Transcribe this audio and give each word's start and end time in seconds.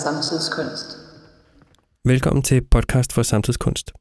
samtidskunst. 0.00 0.98
Velkommen 2.04 2.42
til 2.42 2.64
podcast 2.70 3.12
for 3.12 3.22
samtidskunst. 3.22 3.92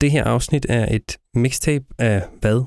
Det 0.00 0.10
her 0.10 0.24
afsnit 0.24 0.66
er 0.68 0.94
et 0.94 1.16
mixtape 1.34 1.84
af 1.98 2.22
hvad? 2.40 2.64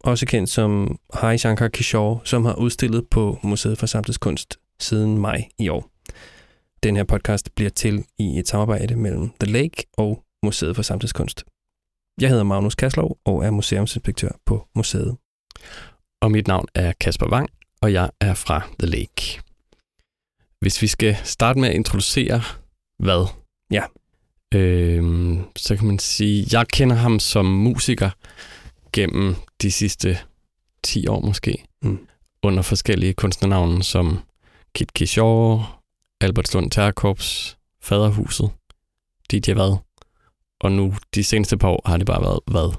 Også 0.00 0.26
kendt 0.26 0.50
som 0.50 0.98
Hari 1.14 1.38
Shankar 1.38 1.68
Kishore, 1.68 2.20
som 2.24 2.44
har 2.44 2.54
udstillet 2.54 3.08
på 3.10 3.38
Museet 3.42 3.78
for 3.78 3.86
Samtidskunst 3.86 4.58
siden 4.80 5.18
maj 5.18 5.44
i 5.58 5.68
år. 5.68 5.90
Den 6.82 6.96
her 6.96 7.04
podcast 7.04 7.54
bliver 7.54 7.70
til 7.70 8.04
i 8.18 8.38
et 8.38 8.48
samarbejde 8.48 8.96
mellem 8.96 9.30
The 9.40 9.52
Lake 9.52 9.86
og 9.98 10.22
Museet 10.42 10.76
for 10.76 10.82
Samtidskunst. 10.82 11.44
Jeg 12.20 12.28
hedder 12.28 12.44
Magnus 12.44 12.74
Kaslov 12.74 13.18
og 13.24 13.44
er 13.44 13.50
museumsinspektør 13.50 14.30
på 14.46 14.66
museet. 14.76 15.16
Og 16.20 16.30
mit 16.30 16.46
navn 16.46 16.66
er 16.74 16.92
Kasper 17.00 17.32
Wang, 17.32 17.48
og 17.82 17.92
jeg 17.92 18.10
er 18.20 18.34
fra 18.34 18.60
The 18.78 18.90
Lake. 18.90 19.45
Hvis 20.60 20.82
vi 20.82 20.86
skal 20.86 21.16
starte 21.24 21.58
med 21.60 21.68
at 21.68 21.74
introducere 21.74 22.42
hvad? 22.98 23.26
Ja. 23.70 23.82
Øhm, 24.54 25.42
så 25.56 25.76
kan 25.76 25.86
man 25.86 25.98
sige, 25.98 26.46
jeg 26.52 26.68
kender 26.68 26.96
ham 26.96 27.18
som 27.18 27.46
musiker 27.46 28.10
gennem 28.92 29.36
de 29.62 29.70
sidste 29.70 30.18
10 30.84 31.06
år 31.06 31.20
måske, 31.20 31.64
Mm. 31.82 31.98
under 32.42 32.62
forskellige 32.62 33.12
kunstnernavne 33.14 33.82
som 33.82 34.18
Kit 34.74 34.92
Kishore, 34.94 35.66
Albert 36.20 36.48
Slund 36.48 36.70
Terkorps, 36.70 37.56
Faderhuset, 37.82 38.50
DJ 39.32 39.52
Vad, 39.52 39.76
og 40.60 40.72
nu 40.72 40.94
de 41.14 41.24
seneste 41.24 41.56
par 41.58 41.68
år 41.68 41.82
har 41.86 41.96
det 41.96 42.06
bare 42.06 42.22
været 42.22 42.40
Vad. 42.46 42.72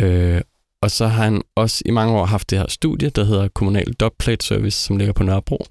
Øh, 0.00 0.40
og 0.80 0.90
så 0.90 1.06
har 1.06 1.22
han 1.24 1.42
også 1.56 1.82
i 1.86 1.90
mange 1.90 2.14
år 2.14 2.24
haft 2.24 2.50
det 2.50 2.58
her 2.58 2.66
studie, 2.68 3.08
der 3.10 3.24
hedder 3.24 3.48
Kommunal 3.48 3.92
Dubplate 3.92 4.46
Service, 4.46 4.78
som 4.78 4.96
ligger 4.96 5.12
på 5.12 5.22
Nørrebro, 5.22 5.66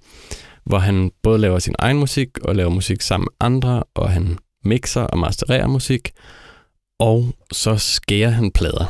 hvor 0.66 0.78
han 0.78 1.12
både 1.24 1.40
laver 1.40 1.60
sin 1.60 1.76
egen 1.80 1.98
musik 1.98 2.40
og 2.40 2.56
laver 2.56 2.70
musik 2.70 3.02
sammen 3.02 3.26
med 3.26 3.48
andre, 3.48 3.84
og 3.94 4.10
han 4.10 4.38
mixer 4.66 5.02
og 5.02 5.20
mastererer 5.20 5.68
musik, 5.68 6.12
og 7.00 7.34
så 7.52 7.78
skærer 7.78 8.30
han 8.30 8.52
plader. 8.52 8.86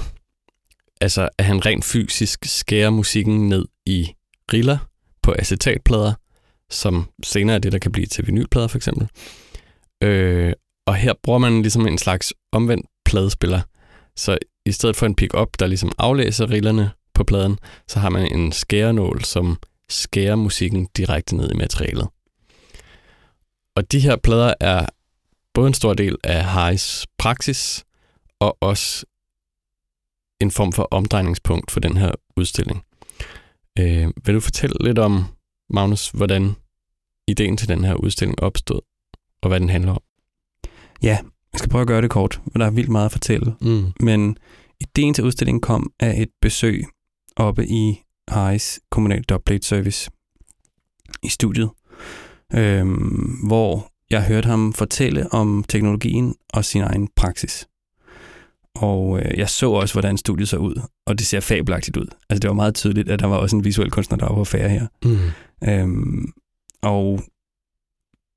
Altså, 1.01 1.29
at 1.37 1.45
han 1.45 1.65
rent 1.65 1.85
fysisk 1.85 2.45
skærer 2.45 2.89
musikken 2.89 3.49
ned 3.49 3.65
i 3.85 4.09
riller 4.53 4.77
på 5.23 5.35
acetatplader, 5.39 6.13
som 6.69 7.09
senere 7.23 7.55
er 7.55 7.59
det, 7.59 7.71
der 7.71 7.79
kan 7.79 7.91
blive 7.91 8.05
til 8.05 8.27
vinylplader 8.27 8.67
for 8.67 8.77
eksempel. 8.77 9.07
Øh, 10.03 10.53
og 10.87 10.95
her 10.95 11.13
bruger 11.23 11.39
man 11.39 11.61
ligesom 11.61 11.87
en 11.87 11.97
slags 11.97 12.33
omvendt 12.51 12.85
pladespiller. 13.05 13.61
Så 14.15 14.37
i 14.65 14.71
stedet 14.71 14.95
for 14.95 15.05
en 15.05 15.15
pick-up, 15.15 15.49
der 15.59 15.67
ligesom 15.67 15.91
aflæser 15.97 16.49
rillerne 16.49 16.91
på 17.13 17.23
pladen, 17.23 17.59
så 17.87 17.99
har 17.99 18.09
man 18.09 18.35
en 18.35 18.51
skærenål, 18.51 19.23
som 19.23 19.57
skærer 19.93 20.35
musikken 20.35 20.87
direkte 20.97 21.35
ned 21.35 21.51
i 21.51 21.57
materialet. 21.57 22.07
Og 23.75 23.91
de 23.91 23.99
her 23.99 24.15
plader 24.15 24.53
er 24.59 24.85
både 25.53 25.67
en 25.67 25.73
stor 25.73 25.93
del 25.93 26.17
af 26.23 26.43
Harris 26.43 27.07
praksis, 27.17 27.83
og 28.39 28.57
også 28.61 29.05
en 30.41 30.51
form 30.51 30.73
for 30.73 30.87
omdrejningspunkt 30.91 31.71
for 31.71 31.79
den 31.79 31.97
her 31.97 32.11
udstilling. 32.37 32.83
Øh, 33.79 34.07
vil 34.25 34.35
du 34.35 34.39
fortælle 34.39 34.75
lidt 34.81 34.99
om, 34.99 35.25
Magnus, 35.69 36.09
hvordan 36.09 36.55
ideen 37.27 37.57
til 37.57 37.67
den 37.67 37.83
her 37.83 37.93
udstilling 37.93 38.43
opstod, 38.43 38.81
og 39.41 39.49
hvad 39.49 39.59
den 39.59 39.69
handler 39.69 39.91
om? 39.91 40.01
Ja, 41.03 41.17
jeg 41.53 41.59
skal 41.59 41.69
prøve 41.69 41.81
at 41.81 41.87
gøre 41.87 42.01
det 42.01 42.09
kort, 42.09 42.41
for 42.51 42.59
der 42.59 42.65
er 42.65 42.71
vildt 42.71 42.89
meget 42.89 43.05
at 43.05 43.11
fortælle. 43.11 43.55
Mm. 43.61 43.91
Men 43.99 44.37
ideen 44.79 45.13
til 45.13 45.23
udstillingen 45.23 45.61
kom 45.61 45.91
af 45.99 46.21
et 46.21 46.29
besøg 46.41 46.85
oppe 47.35 47.67
i 47.67 48.02
Harris 48.27 48.79
Kommunal 48.91 49.23
Dubplate 49.23 49.67
Service 49.67 50.11
i 51.23 51.29
studiet, 51.29 51.69
øhm, 52.53 53.37
hvor 53.47 53.91
jeg 54.09 54.25
hørte 54.25 54.47
ham 54.47 54.73
fortælle 54.73 55.33
om 55.33 55.65
teknologien 55.69 56.35
og 56.53 56.65
sin 56.65 56.81
egen 56.81 57.09
praksis. 57.15 57.67
Og 58.75 59.19
øh, 59.19 59.37
jeg 59.37 59.49
så 59.49 59.71
også, 59.71 59.93
hvordan 59.93 60.17
studiet 60.17 60.49
så 60.49 60.57
ud, 60.57 60.81
og 61.05 61.19
det 61.19 61.27
ser 61.27 61.39
fabelagtigt 61.39 61.97
ud. 61.97 62.07
Altså 62.29 62.39
det 62.39 62.47
var 62.47 62.53
meget 62.53 62.75
tydeligt, 62.75 63.09
at 63.09 63.19
der 63.19 63.27
var 63.27 63.37
også 63.37 63.55
en 63.55 63.63
visuel 63.63 63.91
kunstner, 63.91 64.17
der 64.17 64.27
var 64.27 64.35
på 64.35 64.43
færre 64.43 64.69
her. 64.69 64.87
Mm. 65.05 65.17
Øhm, 65.69 66.33
og 66.81 67.23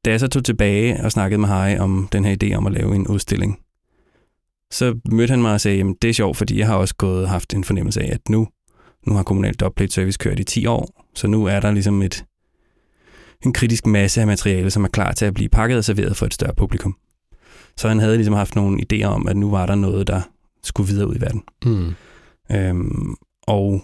da 0.05 0.11
jeg 0.11 0.21
så 0.21 0.29
tog 0.29 0.45
tilbage 0.45 1.05
og 1.05 1.13
snakkede 1.13 1.41
med 1.41 1.49
Harry 1.49 1.79
om 1.79 2.09
den 2.13 2.25
her 2.25 2.37
idé 2.43 2.55
om 2.55 2.67
at 2.67 2.73
lave 2.73 2.95
en 2.95 3.09
udstilling, 3.09 3.61
så 4.71 4.99
mødte 5.11 5.31
han 5.31 5.43
mig 5.43 5.53
og 5.53 5.61
sagde, 5.61 5.81
at 5.81 5.87
det 6.03 6.11
er 6.11 6.15
sjovt, 6.15 6.37
fordi 6.37 6.59
jeg 6.59 6.67
har 6.67 6.77
også 6.77 6.95
gået 6.95 7.29
haft 7.29 7.55
en 7.55 7.65
fornemmelse 7.65 8.01
af, 8.01 8.13
at 8.13 8.29
nu, 8.29 8.49
nu 9.07 9.15
har 9.15 9.23
Kommunal 9.23 9.55
Dubplate 9.55 9.93
Service 9.93 10.19
kørt 10.19 10.39
i 10.39 10.45
10 10.45 10.67
år, 10.67 11.05
så 11.15 11.27
nu 11.27 11.45
er 11.45 11.61
der 11.61 11.71
ligesom 11.71 12.03
et, 12.03 12.25
en 13.45 13.53
kritisk 13.53 13.87
masse 13.87 14.21
af 14.21 14.27
materiale, 14.27 14.71
som 14.71 14.85
er 14.85 14.89
klar 14.89 15.13
til 15.13 15.25
at 15.25 15.35
blive 15.35 15.49
pakket 15.49 15.79
og 15.79 15.85
serveret 15.85 16.17
for 16.17 16.27
et 16.27 16.35
større 16.35 16.55
publikum. 16.55 16.97
Så 17.77 17.89
han 17.89 17.99
havde 17.99 18.17
ligesom 18.17 18.35
haft 18.35 18.55
nogle 18.57 18.81
idéer 18.83 19.07
om, 19.07 19.29
at 19.29 19.37
nu 19.37 19.51
var 19.51 19.67
der 19.67 19.75
noget, 19.75 20.07
der 20.07 20.21
skulle 20.63 20.89
videre 20.89 21.09
ud 21.09 21.17
i 21.17 21.21
verden. 21.21 21.43
Mm. 21.65 21.95
Øhm, 22.53 23.15
og 23.47 23.83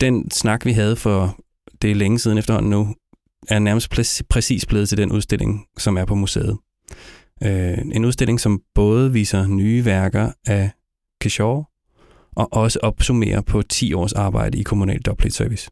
den 0.00 0.30
snak, 0.30 0.64
vi 0.64 0.72
havde 0.72 0.96
for 0.96 1.36
det 1.82 1.90
er 1.90 1.94
længe 1.94 2.18
siden 2.18 2.38
efterhånden 2.38 2.70
nu, 2.70 2.94
er 3.48 3.58
nærmest 3.58 3.94
præ- 3.94 4.22
præcis 4.28 4.66
blevet 4.66 4.88
til 4.88 4.98
den 4.98 5.12
udstilling, 5.12 5.66
som 5.78 5.96
er 5.96 6.04
på 6.04 6.14
museet. 6.14 6.58
Øh, 7.42 7.78
en 7.78 8.04
udstilling, 8.04 8.40
som 8.40 8.60
både 8.74 9.12
viser 9.12 9.46
nye 9.46 9.84
værker 9.84 10.32
af 10.46 10.70
Kishore, 11.20 11.64
og 12.36 12.52
også 12.52 12.78
opsummerer 12.82 13.40
på 13.40 13.62
10 13.62 13.92
års 13.92 14.12
arbejde 14.12 14.58
i 14.58 14.62
Kommunal 14.62 15.00
Service. 15.30 15.70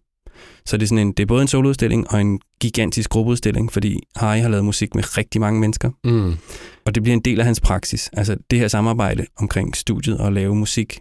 Så 0.66 0.76
det 0.76 0.82
er, 0.82 0.86
sådan 0.86 1.06
en, 1.06 1.12
det 1.12 1.22
er 1.22 1.26
både 1.26 1.42
en 1.42 1.48
soloudstilling 1.48 2.10
og 2.10 2.20
en 2.20 2.40
gigantisk 2.60 3.10
gruppeudstilling, 3.10 3.72
fordi 3.72 3.98
Harry 4.16 4.38
har 4.40 4.48
lavet 4.48 4.64
musik 4.64 4.94
med 4.94 5.18
rigtig 5.18 5.40
mange 5.40 5.60
mennesker, 5.60 5.90
Mm. 6.04 6.34
og 6.86 6.94
det 6.94 7.02
bliver 7.02 7.14
en 7.16 7.20
del 7.24 7.38
af 7.40 7.44
hans 7.46 7.60
praksis. 7.60 8.10
Altså 8.12 8.36
det 8.50 8.58
her 8.58 8.68
samarbejde 8.68 9.26
omkring 9.38 9.76
studiet 9.76 10.18
og 10.18 10.32
lave 10.32 10.54
musik. 10.56 11.00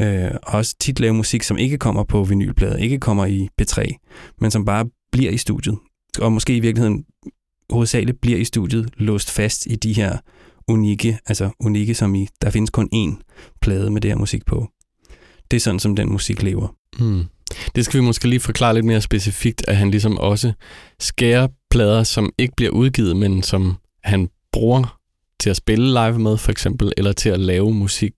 Øh, 0.00 0.30
og 0.42 0.54
også 0.54 0.76
tit 0.80 1.00
lave 1.00 1.14
musik, 1.14 1.42
som 1.42 1.58
ikke 1.58 1.78
kommer 1.78 2.04
på 2.04 2.24
vinylplade, 2.24 2.80
ikke 2.82 2.98
kommer 2.98 3.26
i 3.26 3.48
P3, 3.62 3.94
men 4.40 4.50
som 4.50 4.64
bare 4.64 4.86
bliver 5.12 5.30
i 5.30 5.36
studiet. 5.36 5.78
Og 6.20 6.32
måske 6.32 6.56
i 6.56 6.60
virkeligheden 6.60 7.04
hovedsageligt 7.70 8.20
bliver 8.20 8.38
i 8.38 8.44
studiet 8.44 8.90
låst 8.96 9.30
fast 9.30 9.66
i 9.66 9.76
de 9.76 9.92
her 9.92 10.18
unikke, 10.68 11.18
altså 11.26 11.50
unikke 11.60 11.94
som 11.94 12.14
i, 12.14 12.28
der 12.42 12.50
findes 12.50 12.70
kun 12.70 12.88
én 12.94 13.22
plade 13.60 13.90
med 13.90 14.00
det 14.00 14.10
her 14.10 14.18
musik 14.18 14.46
på. 14.46 14.68
Det 15.50 15.56
er 15.56 15.60
sådan, 15.60 15.80
som 15.80 15.96
den 15.96 16.12
musik 16.12 16.42
lever. 16.42 16.68
Mm. 16.98 17.24
Det 17.74 17.84
skal 17.84 18.00
vi 18.00 18.04
måske 18.04 18.28
lige 18.28 18.40
forklare 18.40 18.74
lidt 18.74 18.86
mere 18.86 19.00
specifikt, 19.00 19.64
at 19.68 19.76
han 19.76 19.90
ligesom 19.90 20.18
også 20.18 20.52
skærer 21.00 21.48
plader, 21.70 22.02
som 22.02 22.32
ikke 22.38 22.54
bliver 22.56 22.70
udgivet, 22.70 23.16
men 23.16 23.42
som 23.42 23.76
han 24.04 24.28
bruger 24.52 24.98
til 25.40 25.50
at 25.50 25.56
spille 25.56 25.86
live 25.86 26.18
med, 26.18 26.36
for 26.36 26.50
eksempel, 26.50 26.92
eller 26.96 27.12
til 27.12 27.28
at 27.28 27.40
lave 27.40 27.74
musik 27.74 28.12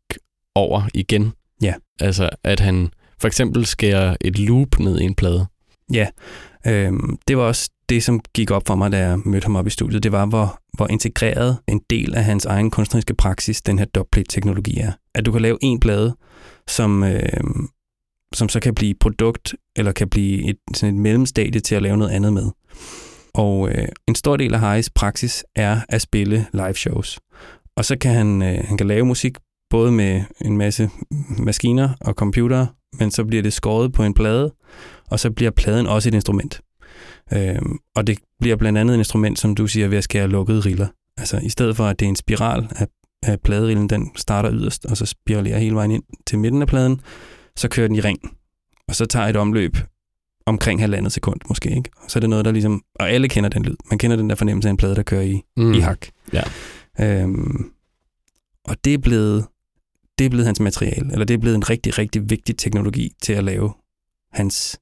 over 0.55 0.83
igen. 0.95 1.33
Ja. 1.63 1.75
Altså, 2.01 2.29
at 2.45 2.61
han 2.61 2.91
for 3.21 3.27
eksempel 3.27 3.67
skærer 3.67 4.17
et 4.21 4.39
loop 4.39 4.79
ned 4.79 5.01
i 5.01 5.05
en 5.05 5.15
plade. 5.15 5.47
Ja, 5.93 6.07
øhm, 6.67 7.19
det 7.29 7.37
var 7.37 7.43
også 7.43 7.71
det, 7.89 8.03
som 8.03 8.21
gik 8.35 8.51
op 8.51 8.63
for 8.67 8.75
mig, 8.75 8.93
da 8.93 8.99
jeg 8.99 9.19
mødte 9.25 9.45
ham 9.45 9.57
op 9.57 9.67
i 9.67 9.71
studiet. 9.71 10.03
Det 10.03 10.13
var, 10.13 10.27
hvor, 10.27 10.61
hvor 10.73 10.87
integreret 10.87 11.57
en 11.69 11.81
del 11.91 12.15
af 12.15 12.25
hans 12.25 12.45
egen 12.45 12.71
kunstneriske 12.71 13.15
praksis, 13.15 13.63
den 13.63 13.79
her 13.79 13.87
dubplate-teknologi 13.87 14.79
er. 14.79 14.93
At 15.15 15.27
du 15.27 15.33
kan 15.33 15.43
lave 15.43 15.59
en 15.63 15.81
plade, 15.81 16.17
som, 16.71 17.05
øh, 17.05 17.23
som 18.35 18.49
så 18.49 18.61
kan 18.61 18.75
blive 18.75 18.95
produkt, 19.01 19.55
eller 19.77 19.93
kan 19.93 20.09
blive 20.09 20.51
et, 20.51 20.57
sådan 20.75 20.95
et 20.95 21.01
mellemstadie 21.01 21.61
til 21.61 21.75
at 21.75 21.83
lave 21.83 21.97
noget 21.97 22.11
andet 22.11 22.33
med. 22.33 22.51
Og 23.35 23.69
øh, 23.69 23.89
en 24.09 24.15
stor 24.15 24.37
del 24.37 24.55
af 24.55 24.61
Harris 24.61 24.91
praksis 24.91 25.45
er 25.55 25.81
at 25.89 26.03
spille 26.03 26.47
live 26.53 26.75
shows. 26.75 27.21
Og 27.77 27.85
så 27.85 27.97
kan 27.99 28.15
han, 28.15 28.43
øh, 28.43 28.65
han 28.65 28.77
kan 28.77 28.87
lave 28.87 29.07
musik 29.07 29.37
både 29.71 29.93
med 29.93 30.23
en 30.41 30.57
masse 30.57 30.91
maskiner 31.39 31.89
og 32.01 32.15
computere, 32.15 32.67
men 32.99 33.11
så 33.11 33.25
bliver 33.25 33.43
det 33.43 33.53
skåret 33.53 33.93
på 33.93 34.05
en 34.05 34.15
plade, 34.15 34.55
og 35.11 35.21
så 35.21 35.31
bliver 35.31 35.51
pladen 35.51 35.87
også 35.87 36.09
et 36.09 36.15
instrument. 36.15 36.61
Øhm, 37.33 37.79
og 37.97 38.07
det 38.07 38.19
bliver 38.41 38.57
blandt 38.57 38.79
andet 38.79 38.95
et 38.95 38.99
instrument, 38.99 39.39
som 39.39 39.55
du 39.55 39.67
siger, 39.67 39.89
ved 39.89 39.99
at 39.99 40.05
skære 40.05 40.29
lukkede 40.29 40.61
riller. 40.61 40.87
Altså 41.17 41.39
i 41.39 41.49
stedet 41.49 41.77
for, 41.77 41.87
at 41.87 42.01
det 42.01 42.07
er 42.07 42.09
en 42.09 42.17
spiral 42.17 42.69
af, 42.77 42.87
af 43.23 43.41
pladerillen, 43.41 43.89
den 43.91 44.11
starter 44.17 44.53
yderst, 44.53 44.87
og 44.87 44.97
så 44.97 45.07
spiralerer 45.07 45.59
hele 45.59 45.75
vejen 45.75 45.91
ind 45.91 46.03
til 46.27 46.39
midten 46.39 46.63
af 46.63 46.69
pladen, 46.69 47.01
så 47.57 47.69
kører 47.69 47.87
den 47.89 47.97
i 47.97 48.01
ring. 48.01 48.19
Og 48.89 48.95
så 48.95 49.07
tager 49.07 49.27
et 49.27 49.37
omløb 49.37 49.77
omkring 50.47 50.81
halvandet 50.81 51.13
sekund 51.13 51.41
måske, 51.49 51.69
ikke? 51.77 51.91
Og 51.97 52.11
så 52.11 52.19
er 52.19 52.21
det 52.21 52.31
noget, 52.31 52.45
der 52.45 52.51
ligesom... 52.53 52.83
Og 52.95 53.11
alle 53.11 53.29
kender 53.29 53.51
den 53.51 53.63
lyd. 53.63 53.77
Man 53.91 53.99
kender 53.99 54.17
den 54.17 54.31
der 54.31 54.37
fornemmelse 54.37 54.69
af 54.69 54.71
en 54.71 54.77
plade, 54.77 54.95
der 54.95 55.03
kører 55.03 55.23
i, 55.23 55.43
Mm. 55.57 55.73
i 55.73 55.79
hak. 55.81 56.07
Ja. 56.33 56.43
Øhm, 57.01 57.71
og 58.65 58.85
det 58.85 58.95
er 58.95 58.99
blevet 58.99 59.47
det 60.19 60.25
er 60.27 60.31
blevet 60.31 60.47
hans 60.47 60.61
materiale, 60.61 61.13
eller 61.13 61.25
det 61.25 61.35
er 61.35 61.39
blevet 61.39 61.57
en 61.57 61.71
rigtig, 61.71 61.99
rigtig 61.99 62.31
vigtig 62.31 62.57
teknologi 62.57 63.13
til 63.23 63.33
at 63.33 63.45
lave 63.45 63.73
hans 64.33 64.81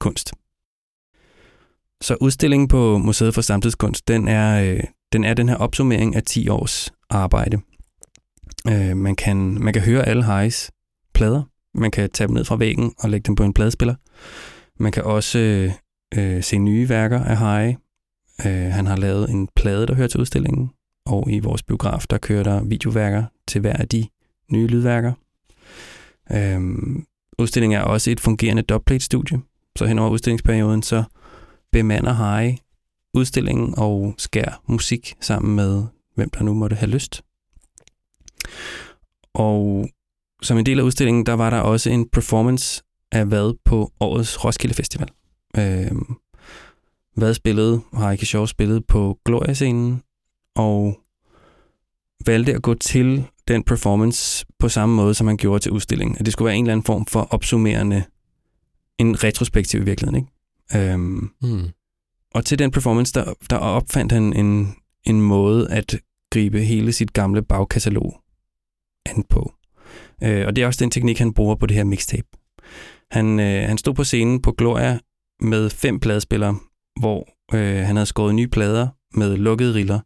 kunst. 0.00 0.32
Så 2.00 2.16
udstillingen 2.20 2.68
på 2.68 2.98
Museet 2.98 3.34
for 3.34 3.40
Samtidskunst, 3.40 4.08
den 4.08 4.28
er, 4.28 4.62
øh, 4.74 4.80
den 5.12 5.24
er 5.24 5.34
den 5.34 5.48
her 5.48 5.56
opsummering 5.56 6.16
af 6.16 6.22
10 6.22 6.48
års 6.48 6.90
arbejde. 7.10 7.58
Øh, 8.68 8.96
man, 8.96 9.16
kan, 9.16 9.36
man 9.36 9.72
kan 9.72 9.82
høre 9.82 10.08
alle 10.08 10.24
Highs 10.24 10.70
plader. 11.14 11.42
Man 11.74 11.90
kan 11.90 12.10
tage 12.10 12.28
dem 12.28 12.34
ned 12.34 12.44
fra 12.44 12.56
væggen 12.56 12.94
og 12.98 13.10
lægge 13.10 13.26
dem 13.26 13.34
på 13.34 13.44
en 13.44 13.52
pladespiller. 13.52 13.94
Man 14.76 14.92
kan 14.92 15.04
også 15.04 15.38
øh, 15.38 15.72
øh, 16.16 16.42
se 16.42 16.58
nye 16.58 16.88
værker 16.88 17.24
af 17.24 17.38
High. 17.38 17.76
Øh, 18.46 18.72
han 18.72 18.86
har 18.86 18.96
lavet 18.96 19.30
en 19.30 19.48
plade, 19.56 19.86
der 19.86 19.94
hører 19.94 20.08
til 20.08 20.20
udstillingen, 20.20 20.70
og 21.06 21.30
i 21.30 21.38
vores 21.38 21.62
biograf, 21.62 22.04
der 22.10 22.18
kører 22.18 22.42
der 22.42 22.64
videoværker 22.64 23.24
til 23.48 23.60
hver 23.60 23.72
af 23.76 23.88
de 23.88 24.08
nye 24.52 24.66
lydværker. 24.66 25.12
Øh, 26.32 26.60
udstillingen 27.38 27.78
er 27.78 27.82
også 27.82 28.10
et 28.10 28.20
fungerende 28.20 28.62
dubplate-studie, 28.62 29.40
så 29.76 29.86
hen 29.86 29.98
over 29.98 30.10
udstillingsperioden, 30.10 30.82
så 30.82 31.04
bemander 31.72 32.12
High 32.12 32.56
udstillingen 33.14 33.74
og 33.76 34.14
skær 34.18 34.62
musik 34.66 35.14
sammen 35.20 35.56
med, 35.56 35.84
hvem 36.14 36.30
der 36.30 36.42
nu 36.42 36.54
måtte 36.54 36.76
have 36.76 36.90
lyst. 36.90 37.22
Og 39.34 39.88
som 40.42 40.58
en 40.58 40.66
del 40.66 40.78
af 40.78 40.82
udstillingen, 40.82 41.26
der 41.26 41.32
var 41.32 41.50
der 41.50 41.60
også 41.60 41.90
en 41.90 42.08
performance 42.08 42.82
af 43.12 43.26
hvad 43.26 43.58
på 43.64 43.92
årets 44.00 44.44
Roskilde 44.44 44.74
Festival. 44.74 45.08
Øh, 45.56 45.92
hvad 47.14 47.34
spillede, 47.34 47.80
Harry 47.94 48.16
Shaw 48.16 48.46
spillet 48.46 48.86
på 48.86 49.18
Gloria-scenen, 49.24 50.02
og 50.56 51.00
valgte 52.26 52.54
at 52.54 52.62
gå 52.62 52.74
til 52.74 53.24
den 53.48 53.62
performance 53.62 54.46
på 54.58 54.68
samme 54.68 54.94
måde, 54.94 55.14
som 55.14 55.26
han 55.26 55.36
gjorde 55.36 55.58
til 55.62 55.72
udstillingen. 55.72 56.16
At 56.18 56.26
det 56.26 56.32
skulle 56.32 56.46
være 56.46 56.56
en 56.56 56.64
eller 56.64 56.72
anden 56.72 56.84
form 56.84 57.06
for 57.06 57.20
opsummerende, 57.20 58.04
en 58.98 59.24
retrospektiv 59.24 59.80
i 59.80 59.84
virkeligheden. 59.84 60.28
Ikke? 60.72 60.92
Øhm, 60.92 61.30
mm. 61.42 61.68
Og 62.34 62.44
til 62.44 62.58
den 62.58 62.70
performance, 62.70 63.12
der, 63.12 63.34
der 63.50 63.56
opfandt 63.56 64.12
han 64.12 64.32
en, 64.32 64.74
en 65.04 65.20
måde 65.20 65.70
at 65.70 65.96
gribe 66.30 66.60
hele 66.60 66.92
sit 66.92 67.12
gamle 67.12 67.42
bagkatalog 67.42 68.20
an 69.08 69.24
på. 69.30 69.52
Øh, 70.22 70.46
og 70.46 70.56
det 70.56 70.62
er 70.62 70.66
også 70.66 70.84
den 70.84 70.90
teknik, 70.90 71.18
han 71.18 71.34
bruger 71.34 71.54
på 71.54 71.66
det 71.66 71.76
her 71.76 71.84
mixtape. 71.84 72.28
Han, 73.10 73.40
øh, 73.40 73.68
han 73.68 73.78
stod 73.78 73.94
på 73.94 74.04
scenen 74.04 74.42
på 74.42 74.52
Gloria 74.52 74.98
med 75.40 75.70
fem 75.70 76.00
pladespillere, 76.00 76.56
hvor 77.00 77.28
øh, 77.54 77.86
han 77.86 77.96
havde 77.96 78.06
skåret 78.06 78.34
nye 78.34 78.48
plader 78.48 78.88
med 79.14 79.36
lukkede 79.36 79.74
riller, 79.74 80.00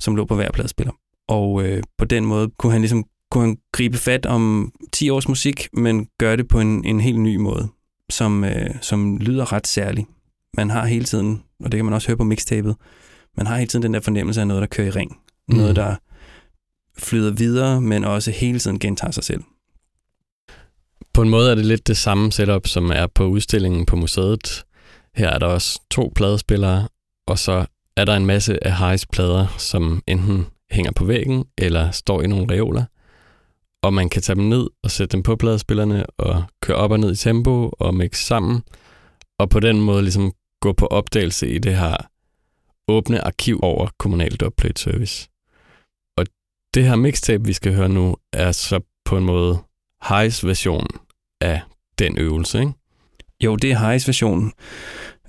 som 0.00 0.16
lå 0.16 0.24
på 0.24 0.34
hver 0.34 0.50
pladespiller. 0.50 0.92
Og 1.28 1.64
øh, 1.64 1.82
på 1.98 2.04
den 2.04 2.24
måde 2.24 2.50
kunne 2.58 2.72
han 2.72 2.80
ligesom 2.80 3.04
kunne 3.30 3.44
han 3.44 3.56
gribe 3.72 3.98
fat 3.98 4.26
om 4.26 4.72
10 4.92 5.10
års 5.10 5.28
musik, 5.28 5.68
men 5.72 6.06
gøre 6.18 6.36
det 6.36 6.48
på 6.48 6.60
en, 6.60 6.84
en 6.84 7.00
helt 7.00 7.20
ny 7.20 7.36
måde, 7.36 7.68
som, 8.10 8.44
øh, 8.44 8.70
som 8.80 9.16
lyder 9.16 9.52
ret 9.52 9.66
særlig. 9.66 10.06
Man 10.56 10.70
har 10.70 10.86
hele 10.86 11.04
tiden, 11.04 11.42
og 11.64 11.72
det 11.72 11.78
kan 11.78 11.84
man 11.84 11.94
også 11.94 12.08
høre 12.08 12.16
på 12.16 12.24
mixtapet, 12.24 12.76
man 13.36 13.46
har 13.46 13.56
hele 13.56 13.68
tiden 13.68 13.82
den 13.82 13.94
der 13.94 14.00
fornemmelse 14.00 14.40
af 14.40 14.46
noget, 14.46 14.60
der 14.60 14.66
kører 14.66 14.86
i 14.86 14.90
ring. 14.90 15.16
Mm. 15.48 15.56
Noget, 15.56 15.76
der 15.76 15.96
flyder 16.98 17.30
videre, 17.30 17.80
men 17.80 18.04
også 18.04 18.30
hele 18.30 18.58
tiden 18.58 18.78
gentager 18.78 19.10
sig 19.10 19.24
selv. 19.24 19.42
På 21.14 21.22
en 21.22 21.28
måde 21.28 21.50
er 21.50 21.54
det 21.54 21.66
lidt 21.66 21.86
det 21.86 21.96
samme 21.96 22.32
setup, 22.32 22.66
som 22.66 22.90
er 22.90 23.06
på 23.06 23.26
udstillingen 23.26 23.86
på 23.86 23.96
museet. 23.96 24.64
Her 25.14 25.28
er 25.28 25.38
der 25.38 25.46
også 25.46 25.80
to 25.90 26.12
pladespillere, 26.14 26.88
og 27.26 27.38
så 27.38 27.66
er 27.96 28.04
der 28.04 28.16
en 28.16 28.26
masse 28.26 28.64
af 28.64 28.72
Harrys 28.72 29.06
plader, 29.06 29.46
som 29.58 30.02
enten 30.06 30.46
hænger 30.70 30.92
på 30.92 31.04
væggen 31.04 31.44
eller 31.58 31.90
står 31.90 32.22
i 32.22 32.26
nogle 32.26 32.54
reoler. 32.54 32.84
Og 33.82 33.94
man 33.94 34.08
kan 34.08 34.22
tage 34.22 34.36
dem 34.36 34.44
ned 34.44 34.66
og 34.82 34.90
sætte 34.90 35.12
dem 35.12 35.22
på 35.22 35.36
pladespillerne 35.36 36.06
og 36.06 36.44
køre 36.62 36.76
op 36.76 36.90
og 36.90 37.00
ned 37.00 37.12
i 37.12 37.16
tempo 37.16 37.70
og 37.78 37.94
mixe 37.94 38.24
sammen. 38.24 38.62
Og 39.38 39.50
på 39.50 39.60
den 39.60 39.80
måde 39.80 40.02
ligesom 40.02 40.32
gå 40.60 40.72
på 40.72 40.86
opdagelse 40.86 41.48
i 41.48 41.58
det 41.58 41.76
her 41.76 41.96
åbne 42.88 43.26
arkiv 43.26 43.60
over 43.62 43.88
kommunal 43.98 44.36
dubplate 44.36 44.82
service. 44.82 45.28
Det 46.74 46.84
her 46.84 46.96
mixtape, 46.96 47.44
vi 47.44 47.52
skal 47.52 47.74
høre 47.74 47.88
nu, 47.88 48.16
er 48.32 48.52
så 48.52 48.80
på 49.04 49.18
en 49.18 49.24
måde 49.24 49.58
Highs 50.08 50.46
version 50.46 50.86
af 51.40 51.60
den 51.98 52.18
øvelse, 52.18 52.60
ikke? 52.60 52.72
Jo, 53.44 53.56
det 53.56 53.72
er 53.72 53.78
Highs 53.78 54.08
version. 54.08 54.52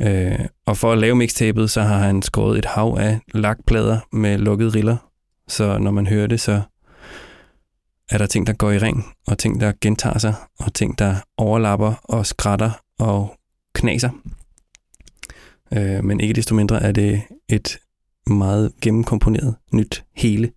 Øh, 0.02 0.40
og 0.66 0.78
for 0.78 0.92
at 0.92 0.98
lave 0.98 1.16
mixtapet, 1.16 1.72
så 1.72 1.82
har 1.82 1.98
han 1.98 2.22
skåret 2.22 2.58
et 2.58 2.66
hav 2.66 2.98
af 3.00 3.20
lakplader 3.34 4.00
med 4.12 4.38
lukkede 4.38 4.70
riller. 4.70 4.98
Så 5.48 5.78
når 5.78 5.92
man 5.92 6.08
hører 6.08 6.28
det, 6.28 6.42
så 6.42 6.62
er 8.10 8.18
der 8.18 8.26
ting, 8.26 8.48
der 8.48 8.54
går 8.54 8.72
i 8.72 8.78
ring, 8.78 9.06
og 9.28 9.38
ting, 9.38 9.62
der 9.62 9.74
gentager 9.82 10.18
sig, 10.18 10.34
og 10.60 10.74
ting, 10.74 11.00
der 11.00 11.16
overlapper 11.38 11.94
og 12.04 12.26
skratter 12.26 12.72
og 13.00 13.36
knaser. 13.76 14.10
Øh, 15.74 16.04
men 16.04 16.20
ikke 16.20 16.34
desto 16.34 16.56
mindre 16.56 16.84
er 16.84 16.92
det 16.92 17.22
et 17.50 17.80
meget 18.28 18.72
gennemkomponeret 18.82 19.56
nyt 19.74 20.04
hele, 20.16 20.52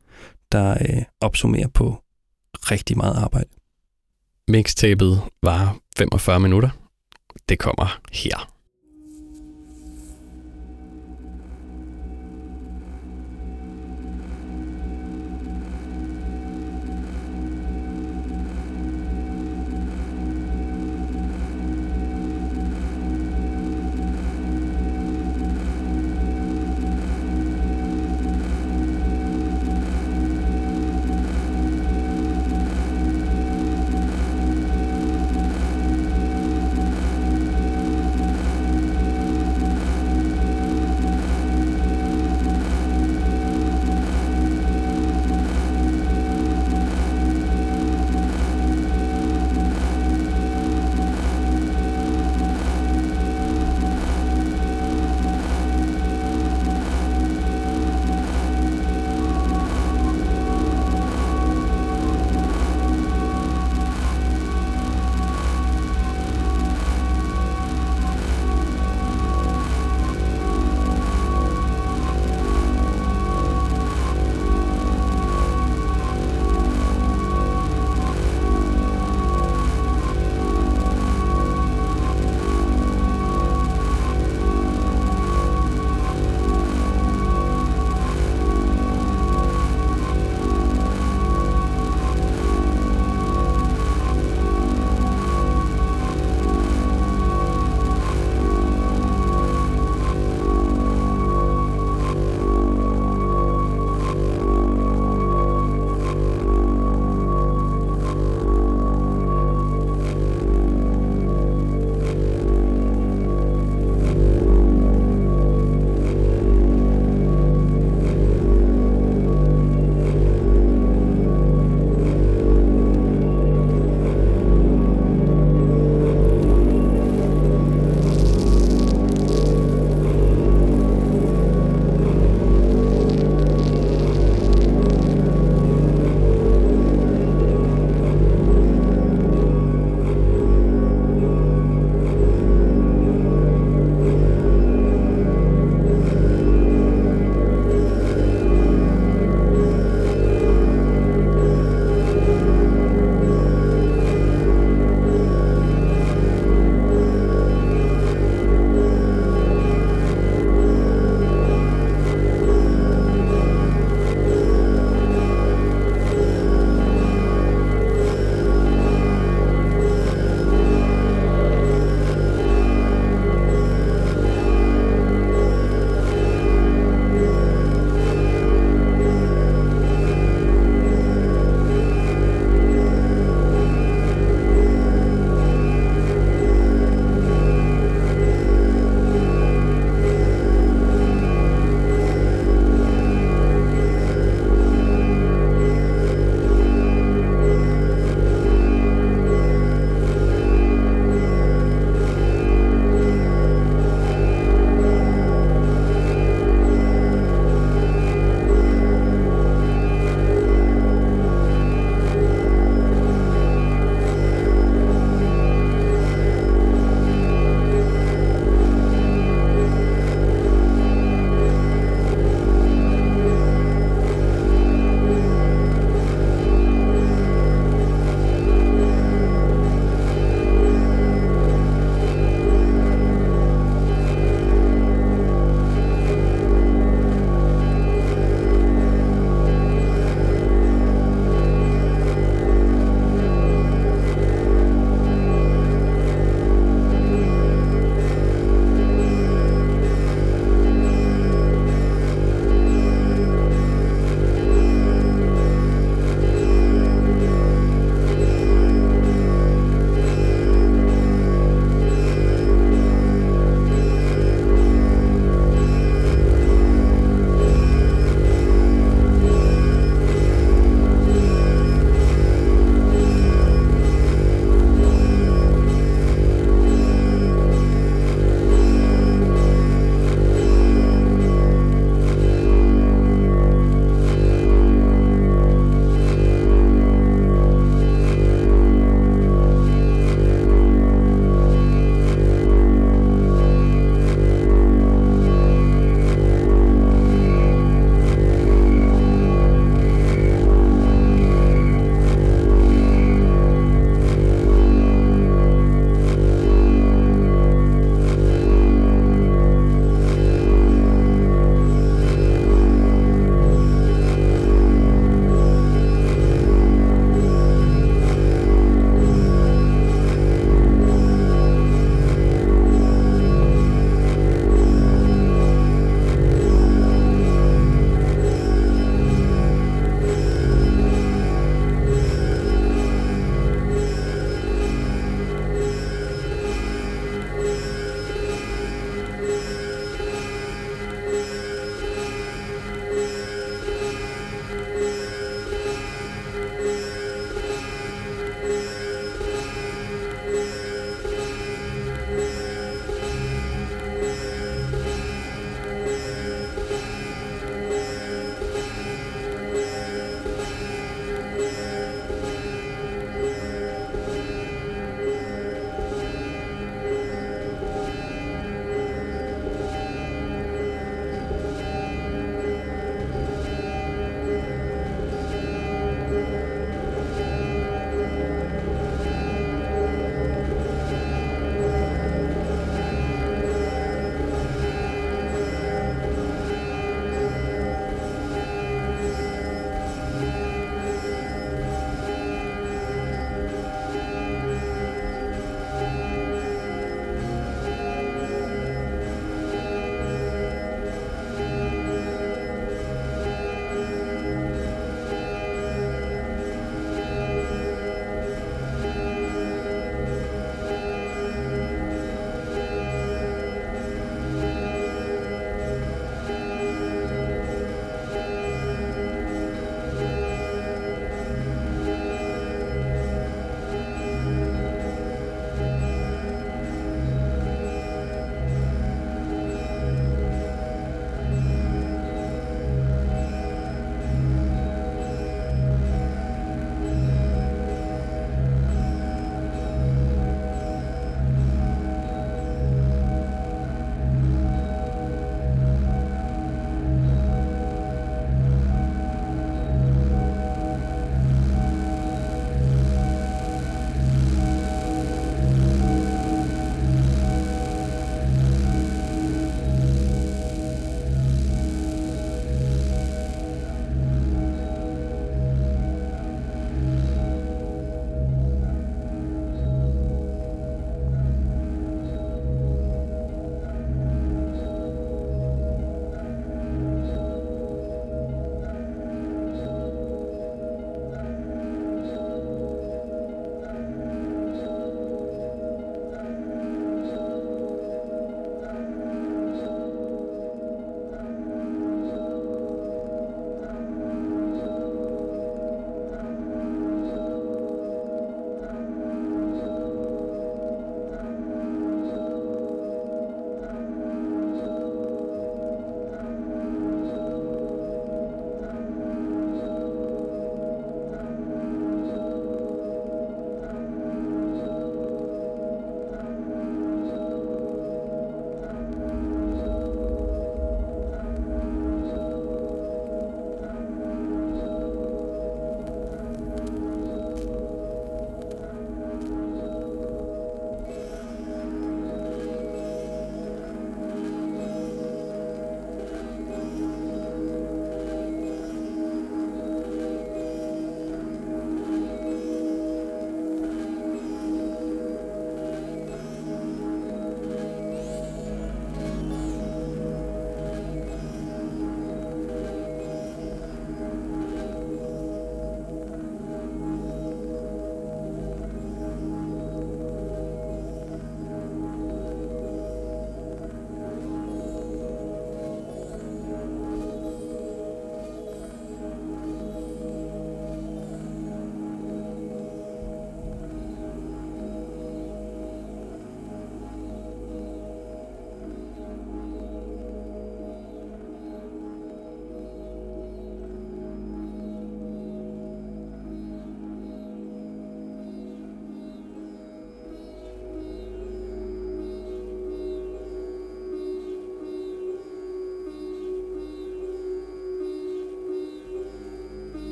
der 0.53 0.71
øh, 0.81 1.03
opsummerer 1.21 1.69
på 1.69 2.03
rigtig 2.71 2.97
meget 2.97 3.15
arbejde. 3.17 3.49
Mixtapet 4.49 5.23
var 5.43 5.79
45 5.99 6.41
minutter. 6.41 6.71
Det 7.49 7.59
kommer 7.59 8.01
her. 8.13 8.56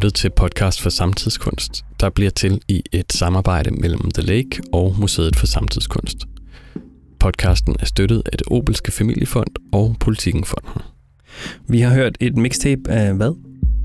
Lyttet 0.00 0.14
til 0.14 0.30
podcast 0.30 0.82
for 0.82 0.90
samtidskunst, 0.90 1.84
der 2.00 2.10
bliver 2.10 2.30
til 2.30 2.60
i 2.68 2.82
et 2.92 3.12
samarbejde 3.12 3.70
mellem 3.70 4.10
The 4.10 4.22
Lake 4.22 4.62
og 4.72 4.94
Museet 4.98 5.36
for 5.36 5.46
Samtidskunst. 5.46 6.16
Podcasten 7.18 7.76
er 7.80 7.84
støttet 7.84 8.22
af 8.32 8.38
det 8.38 8.46
Obelske 8.50 8.92
Familiefond 8.92 9.48
og 9.72 9.96
Politikenfonden. 10.00 10.82
Vi 11.68 11.80
har 11.80 11.94
hørt 11.94 12.16
et 12.20 12.36
mixtape 12.36 12.90
af 12.90 13.14
hvad? 13.14 13.32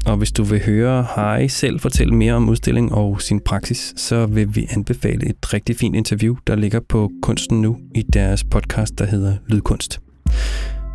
Og 0.05 0.17
hvis 0.17 0.31
du 0.31 0.43
vil 0.43 0.65
høre 0.65 1.03
Harry 1.03 1.47
selv 1.47 1.79
fortælle 1.79 2.15
mere 2.15 2.33
om 2.33 2.49
udstillingen 2.49 2.93
og 2.93 3.21
sin 3.21 3.39
praksis, 3.39 3.93
så 3.95 4.25
vil 4.25 4.55
vi 4.55 4.67
anbefale 4.69 5.29
et 5.29 5.53
rigtig 5.53 5.75
fint 5.75 5.95
interview, 5.95 6.35
der 6.47 6.55
ligger 6.55 6.79
på 6.89 7.11
Kunsten 7.21 7.61
Nu 7.61 7.77
i 7.95 8.01
deres 8.01 8.43
podcast, 8.43 8.97
der 8.97 9.05
hedder 9.05 9.37
Lydkunst. 9.47 9.99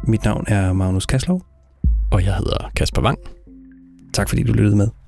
Mit 0.07 0.25
navn 0.25 0.45
er 0.49 0.73
Magnus 0.73 1.07
Kaslov. 1.07 1.43
Og 2.11 2.25
jeg 2.25 2.37
hedder 2.37 2.71
Kasper 2.77 3.03
Wang. 3.03 3.19
Tak 4.15 4.29
fordi 4.29 4.43
du 4.43 4.53
lyttede 4.53 4.77
med. 4.77 5.00